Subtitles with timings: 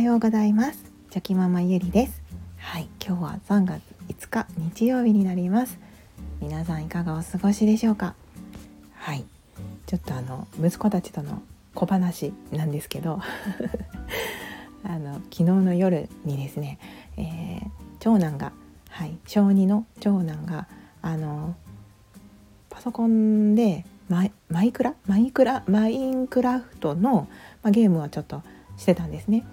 [0.00, 0.82] ようございます。
[1.10, 2.22] チョキママゆりです。
[2.56, 5.78] はい今日は3月5日日曜日になります。
[6.40, 8.14] 皆さんいかがお過ごしでしょうか？
[8.94, 9.26] はい
[9.86, 11.42] ちょっとあの息子たちとの
[11.74, 13.20] 小話なんですけど
[14.84, 16.78] あの昨日の夜にですね、
[17.18, 18.52] えー、長男が
[18.88, 20.66] はい小2の長男が
[21.02, 21.56] あの
[22.70, 24.94] パソコンでマイマイクラ？
[25.06, 25.62] マイクラ？
[25.66, 27.28] マインクラフトの、
[27.62, 28.42] まあ、ゲームをちょっと
[28.78, 29.44] してたんですね。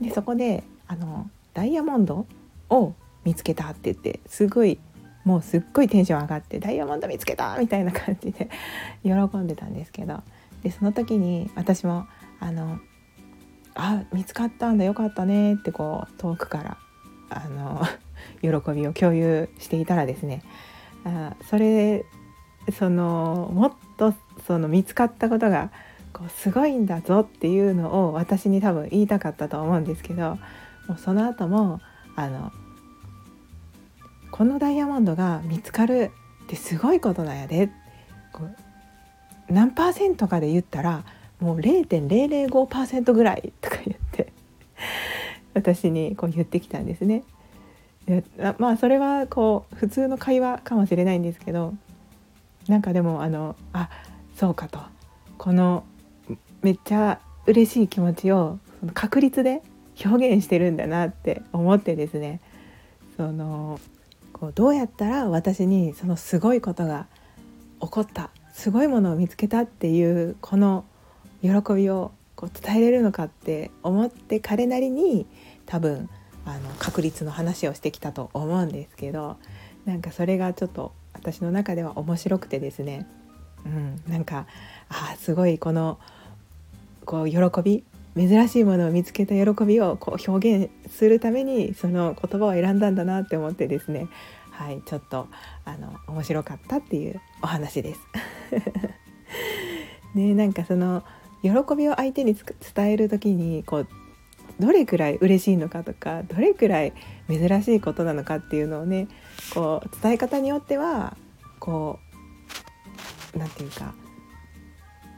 [0.00, 2.26] でそこであのダイヤモンド
[2.70, 2.94] を
[3.24, 4.78] 見つけたって言ってすごい
[5.24, 8.48] もうすっごいテンション上がってダイヤモンド見つけたみたいな感じで
[9.04, 10.22] 喜んでたんですけど
[10.62, 12.06] でその時に私も
[12.40, 12.78] あの
[13.74, 16.78] あ見つかったんだよかったねってこう遠くから
[17.30, 17.82] あの
[18.40, 20.42] 喜びを共有していたらですね
[21.04, 22.04] あそれ
[22.72, 24.14] そのもっと
[24.46, 25.70] その見つかったことが
[26.18, 30.36] こうすごいんだぞっていうのを私に多分言いたかったと思うんですけど
[30.88, 31.80] もうその後も
[32.16, 32.52] あの
[34.32, 36.10] このダイヤモンドが見つかる
[36.44, 37.70] ってすごいことなんやで
[38.32, 41.04] こう何パーセントかで言ったら
[41.40, 44.32] もう0.005%ぐらいとか言って
[45.54, 47.22] 私にこう言ってきたんですね。
[48.58, 51.74] まあそれはこう普通の会話かもしれないんですけど
[52.66, 53.90] なんかでもあのあ
[54.34, 54.80] そうかと
[55.36, 55.84] この
[56.62, 59.62] めっちゃ嬉しい気持ちをその確率で
[60.04, 62.40] 表現してるんだなって思ってですね。
[63.16, 63.80] その
[64.32, 67.06] こうどうやったら私にそのすごいことが
[67.80, 70.84] 起こったすごいものを見つけたっていうこの
[71.42, 75.26] 喜びをこう伝えれるのかって思って彼なりに
[75.66, 76.08] 多分
[76.44, 79.36] あの確率の話をしてきたと思うんですけど
[79.84, 83.06] なんかそれがちょっと私の中では面白くてですね、
[83.66, 84.46] うん、なんか
[84.88, 85.98] あすごいこの
[87.08, 94.08] こう喜び珍しいものを見つけた喜びをこう表現するためにその言葉を選んだんだなって思ってですね
[94.50, 95.26] はいちょっと
[95.64, 98.00] あの面白かったっていうお話です。
[100.14, 101.02] ねなんかその
[101.42, 102.36] 喜びを相手に
[102.74, 103.88] 伝える時にこう
[104.60, 106.92] どれくらい嬉しいのかとかどれくらい
[107.28, 109.08] 珍しいことなのかっていうのをね
[109.54, 111.16] こう伝え方によっては
[111.58, 112.00] こ
[113.34, 113.94] う何て言うか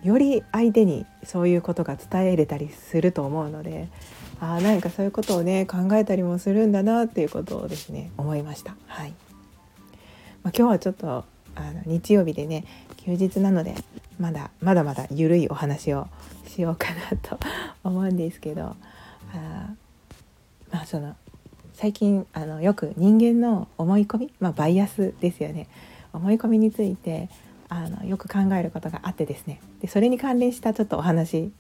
[0.02, 3.88] より相手にそういうことが伝えれたりすると思うので
[4.40, 8.74] あ何かそういうことをね考えたりもするんだなっていうことをですね思いました。
[8.86, 9.10] はい
[10.42, 11.24] まあ、今日はちょっと
[11.54, 12.64] あの日曜日でね
[12.96, 13.74] 休日なので
[14.18, 16.08] まだまだまだ緩いお話を
[16.46, 17.38] しようかなと
[17.84, 18.76] 思うんですけどあ
[20.72, 21.14] まあその
[21.74, 25.68] 最近あのよく人間の思い込み、まあ、バイアスですよね
[26.12, 27.28] 思い込みについて
[27.70, 29.60] あのよく考えることがあってですね。
[29.80, 31.52] でそれに関連したちょっとお話、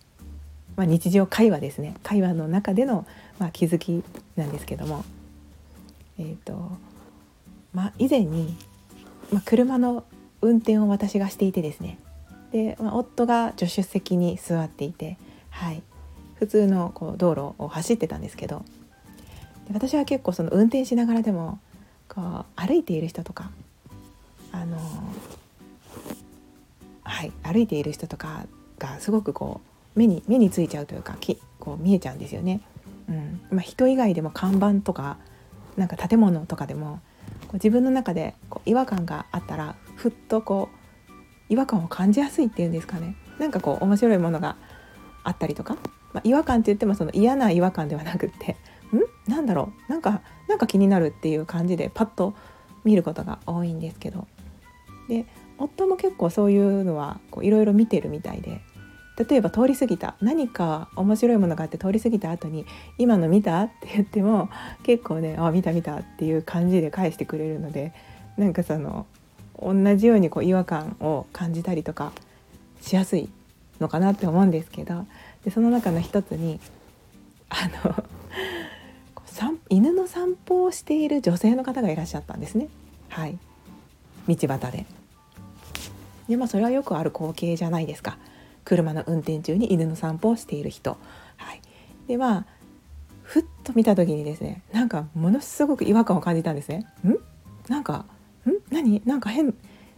[0.76, 1.94] まあ、日常会話ですね。
[2.02, 3.06] 会話の中での、
[3.38, 4.02] まあ、気づき
[4.36, 5.04] なんですけども、
[6.18, 6.72] えーと
[7.72, 8.56] まあ、以前に、
[9.32, 10.04] まあ、車の
[10.42, 11.98] 運転を私がしていてですね。
[12.52, 15.16] で、まあ、夫が助手席に座っていて、
[15.50, 15.82] はい、
[16.34, 18.64] 普通のこう道路を走ってたんですけど。
[19.68, 21.60] で私は結構その運転しながらでも
[22.08, 23.50] こう歩いている人とか
[24.52, 24.76] あの
[27.10, 28.46] はい、歩いている人とか
[28.78, 29.60] がすごくこ
[29.96, 32.60] う目に目についちゃうというかきこう見えちゃうんですよね。
[33.08, 33.40] うん。
[33.50, 35.18] まあ、人以外でも看板とか
[35.76, 37.00] なんか建物とかでも
[37.42, 40.68] こう自分の中でこう違和感があったらふっとこ
[41.08, 43.16] う違和感を感じやすいっていうんですかね。
[43.38, 44.56] なんかこう面白いものが
[45.24, 45.76] あったりとか、
[46.12, 48.56] まあ、違和感って言ってもその嫌な違和感ではなくって
[49.28, 49.30] ん？
[49.30, 49.90] なんだろう？
[49.90, 52.34] なんかなんか気になるっていう感じでパッと
[52.84, 54.28] 見ることが多いんですけど。
[55.08, 55.26] で
[55.60, 58.60] 夫も結構そういうのはいろいろ見てるみたいで
[59.28, 62.64] 例えば通り過ぎた何か面白いものがあって通り過ぎた後に
[62.98, 64.48] 「今の見た?」って言っても
[64.82, 67.92] 結構ね「あ見た見た」っていう感じで返してくれるので
[68.36, 69.06] なんかその
[69.62, 72.12] 同じようにこう違和感を感じたりとか
[72.80, 73.28] しやすい
[73.78, 75.04] のかなって思うんですけど
[75.44, 76.58] でその中の一つに
[77.50, 78.04] あの
[79.70, 82.68] 犬の散歩をしている女性の方がいらっしゃったんですね。
[83.08, 83.38] はい
[84.28, 84.84] 道端で
[86.30, 88.16] でまあそれはよくある光景じゃないですか
[88.64, 90.96] 車の運転中に犬の散歩をしている人。
[91.36, 91.60] はい、
[92.06, 92.44] でまあ
[93.22, 96.86] ふっと見た時にですねなんかものすごく違和感を感じたんですね。
[97.04, 97.16] ん？
[97.68, 98.06] なんか
[98.46, 98.72] ん？
[98.72, 99.02] 何？
[99.04, 99.54] なんか変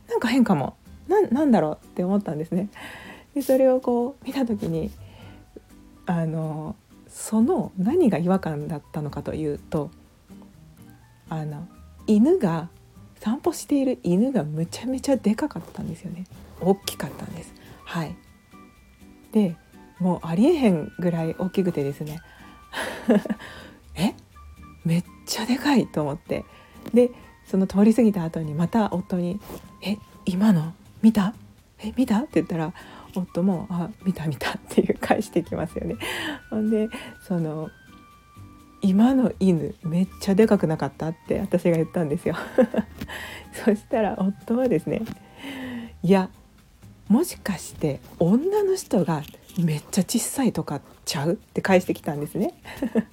[0.09, 0.77] なんか変かも
[1.07, 2.71] ななんだろうって思ったんですね。
[3.35, 4.91] でそれをこう見た時に
[6.07, 6.77] あの
[7.09, 9.91] その何が違和感だったのかというと
[11.29, 11.69] あの
[12.07, 12.71] 犬が
[13.23, 16.25] 散歩している犬がむちゃめちゃでかかったんですよね。
[16.61, 17.55] 大きかったんです。
[17.85, 18.17] はい。
[19.31, 19.55] で
[20.01, 22.19] もうありえへんぐらい大きくてですね。
[23.95, 24.15] え？
[24.85, 26.45] めっちゃでかいと思って。
[26.93, 27.13] で
[27.47, 29.41] その通り過ぎた後にまた夫に
[29.87, 29.99] 「え？
[30.27, 30.75] 今の？
[31.01, 31.33] 見た？
[31.79, 31.93] え？
[31.97, 32.75] 見た?」って言ったら
[33.15, 35.95] 夫も「あ見た見た」っていう返してきますよね。
[36.51, 36.89] ほんで
[37.29, 37.71] その
[38.83, 42.35] 今の犬めっちゃでかくなかったって私が言ったんですよ。
[43.65, 45.03] そしたら夫はですね
[46.03, 46.29] いや
[47.09, 49.23] もしかして女の人が
[49.59, 51.33] めっちゃ小さいとかちゃう？
[51.33, 52.55] って返してきたんですね。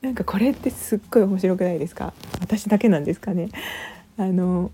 [0.00, 2.12] なんかこれってすっごい面白くないですか？
[2.40, 3.48] 私だけなんですかね？
[4.16, 4.70] あの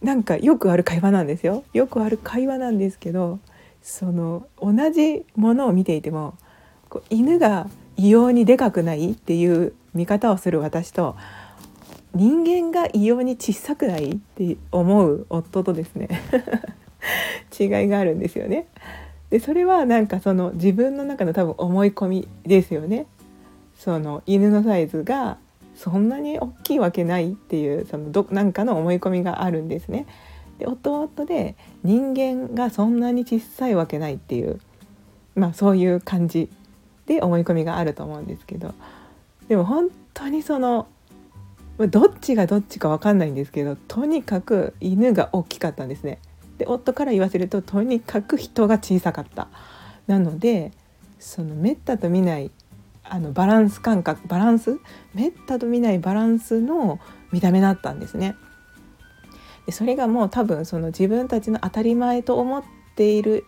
[0.00, 1.64] なんかよくある会話なんですよ。
[1.72, 3.40] よくある会話なんですけど
[3.82, 6.34] その同じものを見ていても
[6.88, 11.16] こう犬が異様にでかくないっていう見方をする私と
[12.14, 16.08] 人間が異様に小さくないって思う夫とですね
[17.58, 18.66] 違いがあるんですよね。
[19.30, 23.06] でそれはなんかその自分の中の多分思い込みですよね。
[23.78, 25.38] その犬のサイズが
[25.74, 30.06] そんなに大きいわけないっていうそのどなんかの思い込みがあるんですね。
[30.58, 34.60] で夫は夫で人間がそんなに小さいわけないっていう
[35.34, 36.50] まあそういう感じ
[37.14, 38.74] で思い込みがあると思うんですけど
[39.48, 40.86] でも本当にその
[41.78, 46.18] どっちがどっちか分かんないんですけどとにかく犬が大きかったんですね。
[46.58, 49.48] で夫から言わせるととにかく人が小さかった。
[50.06, 50.72] なので
[51.18, 52.50] そのめったと見ない
[53.04, 54.78] あのバランス感覚バランス？
[55.14, 57.00] めったと見ないバランスの
[57.32, 58.36] 見た目だったんですね。
[59.66, 62.62] でそれがもう多分その自分たちの当たり前と思っ
[62.96, 63.44] ている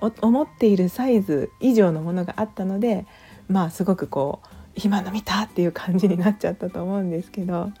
[0.00, 3.06] 思っているサイズ以上のものがあったので
[3.48, 4.48] まあすごくこう
[4.82, 7.72] 今の見たっていう感じになっちゃったと思うんですけど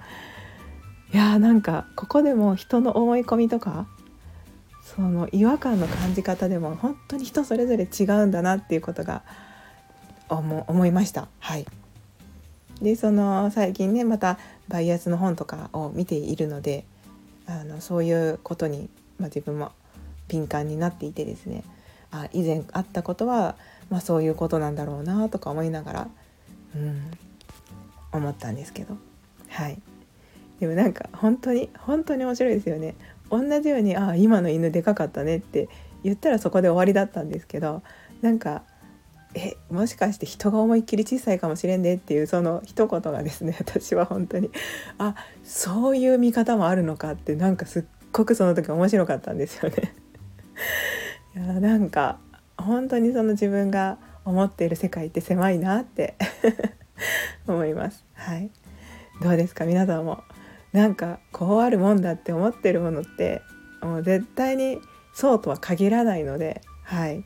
[1.12, 3.86] いやーなんかここでも人の思い込みとか
[4.82, 9.22] その違和感の感じ方でも本当に人それぞれ違うんだなっていうことが
[10.28, 11.28] 思いました。
[11.38, 11.66] はい
[12.80, 14.38] でその最近ねまた
[14.68, 16.84] バイアスの本とかを見ているので
[17.46, 19.72] あのそういうことに、まあ、自分も
[20.28, 21.64] 敏感になっていてですね
[22.10, 23.56] あ以前あったことは、
[23.90, 26.08] まあ、そういうことなんだろうなとか思いながら、
[26.74, 27.10] うん、
[28.12, 28.96] 思ったんですけど。
[29.48, 29.80] はい。
[30.60, 32.94] でもなんか本当に本当に面白いですよね。
[33.30, 35.68] 同じように「ああ今の犬でかかったね」って
[36.04, 37.82] 言ったらそこで終わりだったんですけど
[38.22, 38.62] なんか
[39.34, 44.50] えもしかして人が思いっきり小さいかもしれんねっていうその一言がですね 私は本当に
[44.98, 45.14] あ
[45.44, 49.94] そういう見方もあるのかってなんかすっごくその時面白かったんですよね。
[51.36, 52.18] いやなんか
[52.56, 56.14] 本当にその自分が思っている世界って狭いなって
[57.46, 58.04] 思います。
[58.14, 58.50] はい、
[59.20, 59.66] どうですか？
[59.66, 60.22] 皆さんも。
[60.72, 63.42] なんかこうあるもんだって思ってるものって
[63.82, 64.78] もう絶対に
[65.14, 67.24] そうとは限らないので、はい、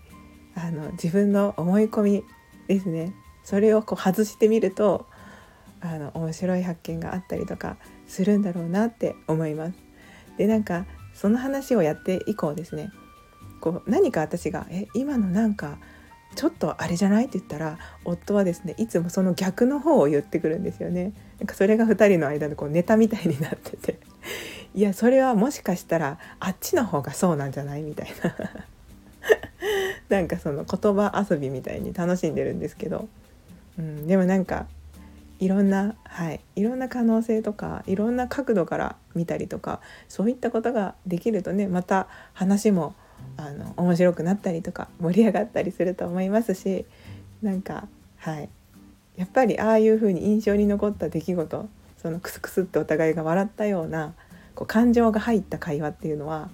[0.54, 2.24] あの自分の思い込み
[2.68, 3.14] ですね。
[3.44, 5.06] それをこう外してみると
[5.80, 7.76] あの面白い発見があったりとか
[8.06, 9.78] するんだろうなって思います。
[10.36, 12.90] でなんかその話をやって以降ですね。
[13.60, 15.78] こう何か私が「え今のなんか
[16.36, 21.12] ちょっとあれじゃない?」って言ったら夫はですねいつもその逆の方を言ってくるんですよね。
[21.38, 23.98] なんかそれが2人の間でこうネタみたいになってて
[24.74, 27.82] いやそれはもしかしたらあっちの方がそうなんじゃない？
[27.82, 28.36] みたいな
[30.18, 33.08] なんかその言葉遊びみたいに楽しんでるんですけど、
[33.78, 34.66] うん、でもなんか
[35.38, 42.94] いろんな、はい、いろんな可能性とかいろんな角度から見たりとかそういったことができるとねまた話も
[43.40, 46.84] あの面白くなったりとか盛り上がったりすると思いますし
[47.42, 48.48] なんかはい。
[49.16, 51.68] やっぱりああいう風に印象に残った出来事
[52.00, 54.14] そのクスクスってお互いが笑ったような
[54.54, 56.48] こう感情が入った会話っていうのは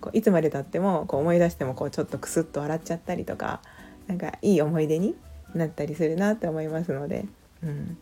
[0.00, 3.60] こういつまでたってもこう思い出してもこうちょっとクスッと笑っちゃったりとか
[4.06, 5.16] なんかいい思い出に
[5.54, 7.24] なったりするなって思いますので、
[7.62, 7.96] うん、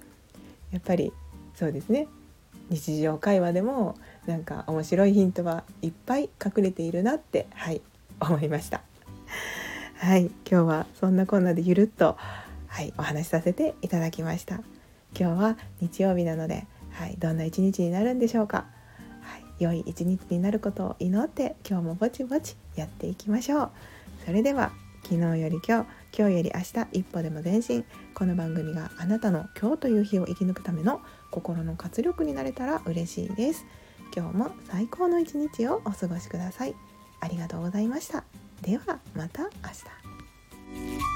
[0.72, 1.12] やっぱり
[1.54, 2.08] そうですね。
[2.70, 3.96] 日常会話でも
[4.26, 7.80] なんか面白いヒントはいっぱい隠れているなってはい。
[8.20, 8.82] 思いました。
[9.98, 12.16] はい今日はそんなこんなでゆるっと
[12.66, 14.56] はいお話しさせていただきました。
[15.18, 18.66] 今日は日曜日なのではいどんな一日になるんでしょうか。
[19.20, 23.70] はい良い一日になることを祈って今日もぼちぼちやっていきましょう。
[24.24, 24.72] それでは
[25.04, 27.84] 昨日より今日今日より明日一歩でも前進。
[28.14, 31.00] この番組があなたの今日という日を生き抜くための
[31.30, 33.64] 心の活力になれたら嬉しいです。
[34.14, 36.74] 今日も最高の一日をお過ごしください。
[37.22, 38.24] ありがとうございました。
[38.60, 41.11] ではまた明日。